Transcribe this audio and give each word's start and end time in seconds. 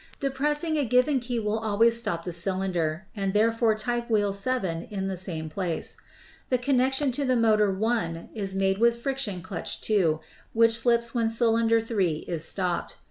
Depressing 0.19 0.79
a 0.79 0.83
given 0.83 1.19
key 1.19 1.37
will 1.37 1.59
always 1.59 1.95
stop 1.95 2.23
the 2.25 2.31
cylinder 2.31 3.05
and 3.15 3.35
therefore 3.35 3.75
type 3.75 4.09
wheel 4.09 4.33
7 4.33 4.87
in 4.89 5.07
the 5.07 5.15
same 5.15 5.47
place. 5.47 5.95
The 6.49 6.57
con 6.57 6.77
nection 6.77 7.13
to 7.13 7.23
the 7.23 7.35
motor 7.35 7.71
1 7.71 8.29
is 8.33 8.55
made 8.55 8.79
with 8.79 8.97
friction 8.99 9.43
clutch 9.43 9.79
2,, 9.81 10.19
which 10.53 10.71
slips 10.73 11.13
when 11.13 11.29
cylinder 11.29 11.79
3 11.79 12.25
is 12.27 12.43
stopped. 12.43 12.97